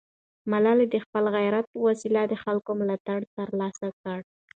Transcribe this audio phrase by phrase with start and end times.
[0.51, 4.19] ملالۍ د خپل غیرت په وسیله د خلکو ملاتړ ترلاسه کړ.